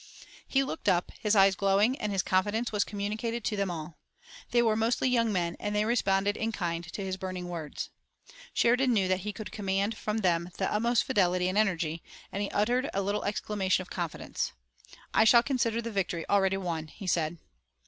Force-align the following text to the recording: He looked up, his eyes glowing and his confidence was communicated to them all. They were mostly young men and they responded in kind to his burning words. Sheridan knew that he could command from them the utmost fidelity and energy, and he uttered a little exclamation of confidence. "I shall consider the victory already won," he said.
He 0.47 0.63
looked 0.63 0.89
up, 0.89 1.11
his 1.19 1.35
eyes 1.35 1.53
glowing 1.55 1.95
and 1.99 2.11
his 2.11 2.23
confidence 2.23 2.71
was 2.71 2.83
communicated 2.83 3.43
to 3.43 3.55
them 3.55 3.69
all. 3.69 3.99
They 4.49 4.63
were 4.63 4.75
mostly 4.75 5.07
young 5.07 5.31
men 5.31 5.55
and 5.59 5.75
they 5.75 5.85
responded 5.85 6.35
in 6.35 6.51
kind 6.51 6.83
to 6.91 7.03
his 7.05 7.17
burning 7.17 7.47
words. 7.49 7.91
Sheridan 8.51 8.93
knew 8.93 9.07
that 9.07 9.19
he 9.19 9.31
could 9.31 9.51
command 9.51 9.95
from 9.95 10.17
them 10.17 10.49
the 10.57 10.73
utmost 10.73 11.03
fidelity 11.03 11.47
and 11.49 11.55
energy, 11.55 12.01
and 12.31 12.41
he 12.41 12.49
uttered 12.49 12.89
a 12.95 13.03
little 13.03 13.23
exclamation 13.25 13.83
of 13.83 13.91
confidence. 13.91 14.53
"I 15.13 15.23
shall 15.23 15.43
consider 15.43 15.83
the 15.83 15.91
victory 15.91 16.27
already 16.27 16.57
won," 16.57 16.87
he 16.87 17.05
said. 17.05 17.37